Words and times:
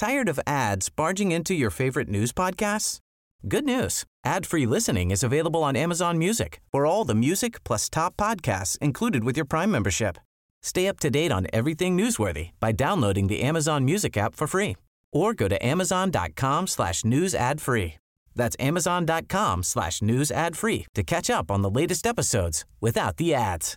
Tired 0.00 0.30
of 0.30 0.40
ads 0.46 0.88
barging 0.88 1.30
into 1.30 1.52
your 1.52 1.68
favorite 1.68 2.08
news 2.08 2.32
podcasts? 2.32 3.00
Good 3.46 3.66
news. 3.66 4.04
Ad-free 4.24 4.64
listening 4.64 5.10
is 5.10 5.22
available 5.22 5.62
on 5.62 5.76
Amazon 5.76 6.16
Music 6.16 6.62
for 6.72 6.86
all 6.86 7.04
the 7.04 7.14
music 7.14 7.62
plus 7.64 7.90
top 7.90 8.16
podcasts 8.16 8.78
included 8.78 9.24
with 9.24 9.36
your 9.36 9.44
Prime 9.44 9.70
membership. 9.70 10.16
Stay 10.62 10.88
up 10.88 11.00
to 11.00 11.10
date 11.10 11.30
on 11.30 11.48
everything 11.52 11.98
newsworthy 11.98 12.52
by 12.60 12.72
downloading 12.72 13.26
the 13.26 13.42
Amazon 13.42 13.84
Music 13.84 14.16
app 14.16 14.34
for 14.34 14.46
free 14.46 14.74
or 15.12 15.34
go 15.34 15.48
to 15.48 15.66
amazon.com 15.66 16.66
slash 16.66 17.04
news 17.04 17.34
ad 17.34 17.60
free. 17.60 17.98
That's 18.34 18.56
amazon.com 18.58 19.62
slash 19.62 20.00
news 20.00 20.30
ad 20.30 20.56
free 20.56 20.86
to 20.94 21.02
catch 21.02 21.28
up 21.28 21.50
on 21.50 21.60
the 21.60 21.70
latest 21.70 22.06
episodes 22.06 22.64
without 22.80 23.18
the 23.18 23.34
ads. 23.34 23.76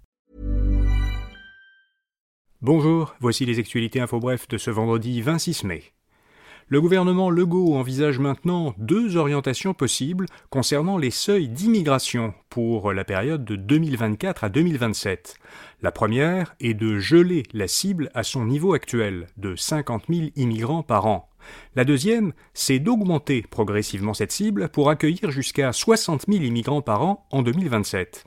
Bonjour, 2.62 3.14
voici 3.20 3.46
les 3.46 3.60
actualités 3.60 4.00
info 4.00 4.22
bref 4.22 4.48
de 4.48 4.58
ce 4.58 4.72
vendredi 4.72 5.22
26 5.22 5.66
mai. 5.66 5.92
Le 6.74 6.82
gouvernement 6.82 7.30
Legault 7.30 7.76
envisage 7.76 8.18
maintenant 8.18 8.74
deux 8.80 9.16
orientations 9.16 9.76
possibles 9.76 10.26
concernant 10.50 10.98
les 10.98 11.12
seuils 11.12 11.48
d'immigration 11.48 12.34
pour 12.50 12.94
la 12.94 13.04
période 13.04 13.46
de 13.46 13.56
2024 13.56 14.44
à 14.44 14.50
2027. 14.50 15.36
La 15.84 15.92
première 15.92 16.56
est 16.60 16.74
de 16.74 16.98
geler 16.98 17.44
la 17.54 17.68
cible 17.68 18.10
à 18.16 18.24
son 18.24 18.46
niveau 18.46 18.74
actuel 18.74 19.28
de 19.38 19.56
50 19.56 20.06
000 20.10 20.30
immigrants 20.36 20.82
par 20.82 21.06
an. 21.06 21.30
La 21.76 21.86
deuxième, 21.86 22.34
c'est 22.56 22.80
d'augmenter 22.80 23.44
progressivement 23.44 24.16
cette 24.16 24.32
cible 24.32 24.68
pour 24.70 24.90
accueillir 24.90 25.30
jusqu'à 25.30 25.74
60 25.74 26.26
000 26.28 26.44
immigrants 26.44 26.82
par 26.82 27.04
an 27.04 27.28
en 27.30 27.44
2027. 27.44 28.26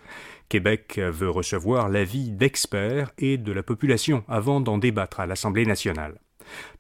Québec 0.49 1.01
veut 1.01 1.31
recevoir 1.31 1.89
l'avis 1.89 2.31
d'experts 2.31 3.11
et 3.19 3.39
de 3.39 3.51
la 3.51 3.65
population 3.65 4.23
avant 4.29 4.61
d'en 4.61 4.79
débattre 4.79 5.19
à 5.19 5.27
l'Assemblée 5.27 5.67
nationale. 5.67 6.21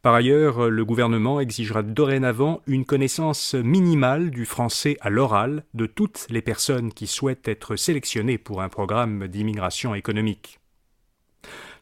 Par 0.02 0.14
ailleurs, 0.14 0.68
le 0.68 0.84
gouvernement 0.84 1.40
exigera 1.40 1.82
dorénavant 1.82 2.62
une 2.66 2.84
connaissance 2.84 3.54
minimale 3.54 4.30
du 4.30 4.44
français 4.44 4.96
à 5.00 5.10
l'oral 5.10 5.64
de 5.74 5.86
toutes 5.86 6.26
les 6.30 6.42
personnes 6.42 6.92
qui 6.92 7.06
souhaitent 7.06 7.48
être 7.48 7.76
sélectionnées 7.76 8.38
pour 8.38 8.62
un 8.62 8.68
programme 8.68 9.28
d'immigration 9.28 9.94
économique. 9.94 10.60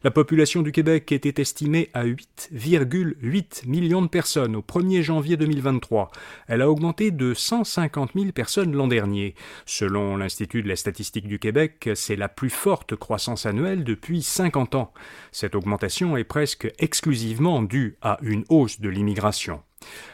La 0.05 0.11
population 0.11 0.61
du 0.61 0.71
Québec 0.71 1.11
était 1.11 1.41
estimée 1.41 1.89
à 1.95 2.05
8,8 2.05 3.67
millions 3.67 4.03
de 4.03 4.07
personnes 4.07 4.55
au 4.55 4.61
1er 4.61 5.01
janvier 5.01 5.35
2023. 5.35 6.11
Elle 6.47 6.61
a 6.61 6.69
augmenté 6.69 7.09
de 7.09 7.33
150 7.33 8.11
000 8.13 8.31
personnes 8.31 8.75
l'an 8.75 8.87
dernier. 8.87 9.33
Selon 9.65 10.15
l'Institut 10.15 10.61
de 10.61 10.67
la 10.67 10.75
statistique 10.75 11.27
du 11.27 11.39
Québec, 11.39 11.89
c'est 11.95 12.15
la 12.15 12.29
plus 12.29 12.51
forte 12.51 12.95
croissance 12.95 13.47
annuelle 13.47 13.83
depuis 13.83 14.21
50 14.21 14.75
ans. 14.75 14.93
Cette 15.31 15.55
augmentation 15.55 16.17
est 16.17 16.23
presque 16.23 16.71
exclusivement 16.77 17.63
due 17.63 17.97
à 18.03 18.19
une 18.21 18.45
hausse 18.49 18.81
de 18.81 18.89
l'immigration. 18.89 19.63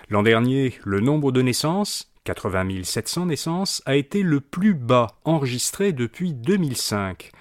L'an 0.08 0.24
dernier, 0.24 0.74
le 0.86 1.02
nombre 1.02 1.34
de 1.34 1.42
naissances, 1.42 2.14
80 2.24 2.84
700 2.84 3.26
naissances, 3.26 3.84
a 3.86 3.98
été 3.98 4.24
le 4.24 4.40
plus 4.40 4.74
bas 4.74 5.20
enregistré 5.26 5.92
depuis 5.92 6.32
2005. 6.32 7.34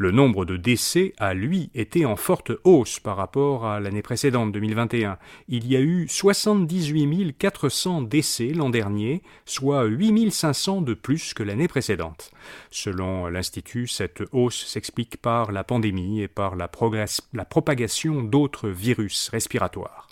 Le 0.00 0.12
nombre 0.12 0.44
de 0.44 0.56
décès 0.56 1.12
a, 1.18 1.34
lui, 1.34 1.70
été 1.74 2.06
en 2.06 2.14
forte 2.14 2.52
hausse 2.62 3.00
par 3.00 3.16
rapport 3.16 3.66
à 3.66 3.80
l'année 3.80 4.00
précédente, 4.00 4.52
2021. 4.52 5.18
Il 5.48 5.66
y 5.66 5.74
a 5.74 5.80
eu 5.80 6.06
78 6.06 7.36
400 7.36 8.02
décès 8.02 8.50
l'an 8.50 8.70
dernier, 8.70 9.24
soit 9.44 9.82
8 9.86 10.30
500 10.30 10.82
de 10.82 10.94
plus 10.94 11.34
que 11.34 11.42
l'année 11.42 11.66
précédente. 11.66 12.30
Selon 12.70 13.26
l'Institut, 13.26 13.88
cette 13.88 14.22
hausse 14.30 14.66
s'explique 14.66 15.16
par 15.16 15.50
la 15.50 15.64
pandémie 15.64 16.20
et 16.20 16.28
par 16.28 16.54
la, 16.54 16.70
la 17.32 17.44
propagation 17.44 18.22
d'autres 18.22 18.68
virus 18.68 19.30
respiratoires. 19.30 20.06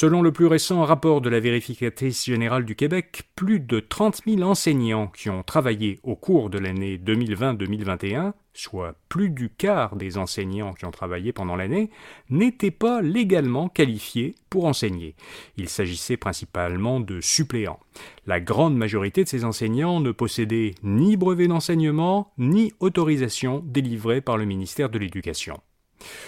Selon 0.00 0.22
le 0.22 0.30
plus 0.30 0.46
récent 0.46 0.84
rapport 0.84 1.20
de 1.20 1.28
la 1.28 1.40
vérificatrice 1.40 2.24
générale 2.24 2.64
du 2.64 2.76
Québec, 2.76 3.22
plus 3.34 3.58
de 3.58 3.80
30 3.80 4.20
000 4.28 4.42
enseignants 4.42 5.08
qui 5.08 5.28
ont 5.28 5.42
travaillé 5.42 5.98
au 6.04 6.14
cours 6.14 6.50
de 6.50 6.58
l'année 6.60 6.98
2020-2021, 6.98 8.32
soit 8.52 8.94
plus 9.08 9.28
du 9.28 9.50
quart 9.50 9.96
des 9.96 10.16
enseignants 10.16 10.72
qui 10.72 10.84
ont 10.84 10.92
travaillé 10.92 11.32
pendant 11.32 11.56
l'année, 11.56 11.90
n'étaient 12.30 12.70
pas 12.70 13.02
légalement 13.02 13.68
qualifiés 13.68 14.36
pour 14.50 14.66
enseigner. 14.66 15.16
Il 15.56 15.68
s'agissait 15.68 16.16
principalement 16.16 17.00
de 17.00 17.20
suppléants. 17.20 17.80
La 18.24 18.38
grande 18.38 18.76
majorité 18.76 19.24
de 19.24 19.28
ces 19.28 19.44
enseignants 19.44 19.98
ne 19.98 20.12
possédaient 20.12 20.76
ni 20.84 21.16
brevet 21.16 21.48
d'enseignement, 21.48 22.32
ni 22.38 22.72
autorisation 22.78 23.64
délivrée 23.66 24.20
par 24.20 24.36
le 24.36 24.44
ministère 24.44 24.90
de 24.90 24.98
l'Éducation. 25.00 25.60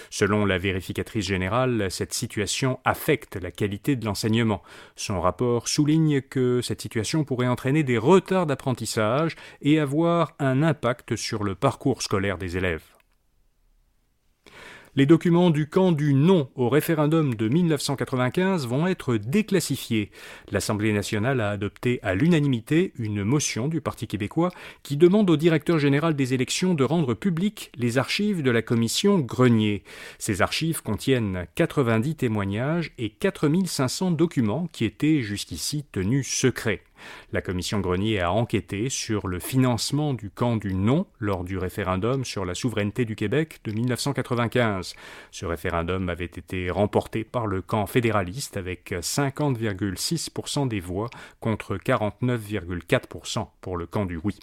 Selon 0.09 0.45
la 0.45 0.57
vérificatrice 0.57 1.25
générale, 1.25 1.89
cette 1.89 2.13
situation 2.13 2.79
affecte 2.85 3.35
la 3.35 3.51
qualité 3.51 3.95
de 3.95 4.05
l'enseignement. 4.05 4.61
Son 4.95 5.21
rapport 5.21 5.67
souligne 5.67 6.21
que 6.21 6.61
cette 6.61 6.81
situation 6.81 7.23
pourrait 7.23 7.47
entraîner 7.47 7.83
des 7.83 7.97
retards 7.97 8.45
d'apprentissage 8.45 9.35
et 9.61 9.79
avoir 9.79 10.33
un 10.39 10.63
impact 10.63 11.15
sur 11.15 11.43
le 11.43 11.55
parcours 11.55 12.01
scolaire 12.01 12.37
des 12.37 12.57
élèves. 12.57 12.83
Les 14.97 15.05
documents 15.05 15.51
du 15.51 15.69
camp 15.69 15.93
du 15.93 16.13
non 16.13 16.49
au 16.55 16.67
référendum 16.67 17.33
de 17.33 17.47
1995 17.47 18.67
vont 18.67 18.87
être 18.87 19.15
déclassifiés. 19.15 20.11
L'Assemblée 20.51 20.91
nationale 20.91 21.39
a 21.39 21.51
adopté 21.51 22.01
à 22.03 22.13
l'unanimité 22.13 22.91
une 22.97 23.23
motion 23.23 23.69
du 23.69 23.79
Parti 23.79 24.05
québécois 24.05 24.51
qui 24.83 24.97
demande 24.97 25.29
au 25.29 25.37
directeur 25.37 25.79
général 25.79 26.13
des 26.13 26.33
élections 26.33 26.73
de 26.73 26.83
rendre 26.83 27.13
publiques 27.13 27.71
les 27.77 27.97
archives 27.97 28.43
de 28.43 28.51
la 28.51 28.61
commission 28.61 29.19
Grenier. 29.19 29.83
Ces 30.19 30.41
archives 30.41 30.83
contiennent 30.83 31.47
90 31.55 32.15
témoignages 32.15 32.91
et 32.97 33.11
4500 33.11 34.11
documents 34.11 34.67
qui 34.73 34.83
étaient 34.83 35.21
jusqu'ici 35.21 35.85
tenus 35.89 36.27
secrets. 36.27 36.83
La 37.31 37.41
commission 37.41 37.79
Grenier 37.79 38.19
a 38.19 38.31
enquêté 38.31 38.89
sur 38.89 39.27
le 39.27 39.39
financement 39.39 40.13
du 40.13 40.29
camp 40.29 40.57
du 40.57 40.73
non 40.73 41.05
lors 41.19 41.43
du 41.43 41.57
référendum 41.57 42.25
sur 42.25 42.45
la 42.45 42.53
souveraineté 42.53 43.05
du 43.05 43.15
Québec 43.15 43.59
de 43.63 43.71
1995. 43.71 44.95
Ce 45.31 45.45
référendum 45.45 46.09
avait 46.09 46.25
été 46.25 46.69
remporté 46.69 47.23
par 47.23 47.47
le 47.47 47.61
camp 47.61 47.85
fédéraliste 47.85 48.57
avec 48.57 48.91
50,6% 48.91 50.67
des 50.67 50.79
voix 50.79 51.09
contre 51.39 51.77
49,4% 51.77 53.47
pour 53.61 53.77
le 53.77 53.85
camp 53.85 54.05
du 54.05 54.19
oui. 54.23 54.37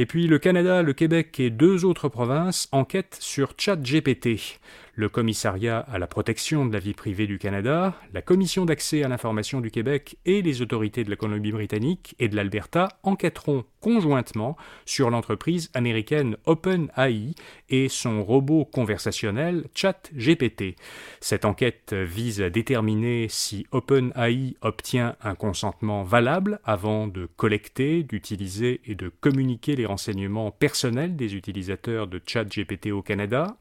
Et 0.00 0.06
puis 0.06 0.28
le 0.28 0.38
Canada, 0.38 0.82
le 0.82 0.92
Québec 0.92 1.40
et 1.40 1.50
deux 1.50 1.84
autres 1.84 2.08
provinces 2.08 2.68
enquêtent 2.70 3.18
sur 3.18 3.54
ChatGPT. 3.58 4.60
Le 4.98 5.08
Commissariat 5.08 5.78
à 5.78 6.00
la 6.00 6.08
protection 6.08 6.66
de 6.66 6.72
la 6.72 6.80
vie 6.80 6.92
privée 6.92 7.28
du 7.28 7.38
Canada, 7.38 7.94
la 8.12 8.20
Commission 8.20 8.64
d'accès 8.64 9.04
à 9.04 9.08
l'information 9.08 9.60
du 9.60 9.70
Québec 9.70 10.16
et 10.26 10.42
les 10.42 10.60
autorités 10.60 11.04
de 11.04 11.10
la 11.10 11.14
Colombie-Britannique 11.14 12.16
et 12.18 12.26
de 12.26 12.34
l'Alberta 12.34 12.88
enquêteront 13.04 13.64
conjointement 13.80 14.56
sur 14.86 15.10
l'entreprise 15.10 15.70
américaine 15.72 16.36
OpenAI 16.46 17.36
et 17.68 17.88
son 17.88 18.24
robot 18.24 18.64
conversationnel 18.64 19.68
ChatGPT. 19.72 20.74
Cette 21.20 21.44
enquête 21.44 21.92
vise 21.94 22.42
à 22.42 22.50
déterminer 22.50 23.28
si 23.28 23.68
OpenAI 23.70 24.56
obtient 24.62 25.14
un 25.22 25.36
consentement 25.36 26.02
valable 26.02 26.58
avant 26.64 27.06
de 27.06 27.28
collecter, 27.36 28.02
d'utiliser 28.02 28.80
et 28.84 28.96
de 28.96 29.12
communiquer 29.20 29.76
les 29.76 29.86
renseignements 29.86 30.50
personnels 30.50 31.14
des 31.14 31.36
utilisateurs 31.36 32.08
de 32.08 32.20
ChatGPT 32.26 32.90
au 32.90 33.02
Canada, 33.02 33.56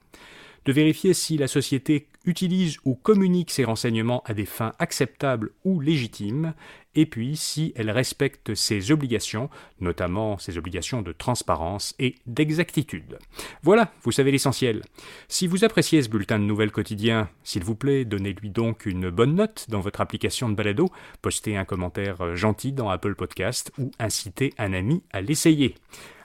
de 0.67 0.73
vérifier 0.73 1.13
si 1.13 1.37
la 1.37 1.47
société 1.47 2.07
utilise 2.25 2.77
ou 2.83 2.93
communique 2.93 3.51
ces 3.51 3.63
renseignements 3.63 4.21
à 4.25 4.33
des 4.33 4.45
fins 4.45 4.73
acceptables 4.79 5.51
ou 5.63 5.79
légitimes, 5.79 6.53
et 6.93 7.05
puis 7.05 7.37
si 7.37 7.71
elle 7.77 7.89
respecte 7.89 8.53
ses 8.53 8.91
obligations, 8.91 9.49
notamment 9.79 10.37
ses 10.37 10.57
obligations 10.57 11.01
de 11.01 11.13
transparence 11.13 11.95
et 11.99 12.15
d'exactitude. 12.25 13.17
Voilà, 13.63 13.93
vous 14.03 14.11
savez 14.11 14.29
l'essentiel. 14.29 14.81
Si 15.29 15.47
vous 15.47 15.63
appréciez 15.63 16.01
ce 16.01 16.09
bulletin 16.09 16.37
de 16.37 16.43
nouvelles 16.43 16.71
quotidien, 16.71 17.29
s'il 17.45 17.63
vous 17.63 17.75
plaît, 17.75 18.03
donnez-lui 18.03 18.49
donc 18.49 18.85
une 18.85 19.09
bonne 19.09 19.35
note 19.35 19.67
dans 19.69 19.79
votre 19.79 20.01
application 20.01 20.49
de 20.49 20.55
balado, 20.55 20.89
postez 21.21 21.55
un 21.55 21.63
commentaire 21.63 22.35
gentil 22.35 22.73
dans 22.73 22.89
Apple 22.89 23.15
Podcast 23.15 23.71
ou 23.77 23.91
incitez 23.99 24.53
un 24.57 24.73
ami 24.73 25.01
à 25.13 25.21
l'essayer. 25.21 25.75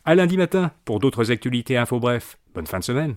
À 0.04 0.16
lundi 0.16 0.36
matin 0.36 0.72
pour 0.84 0.98
d'autres 0.98 1.30
actualités 1.30 1.76
info 1.76 2.00
bref. 2.00 2.38
Bonne 2.54 2.66
fin 2.66 2.80
de 2.80 2.84
semaine. 2.84 3.16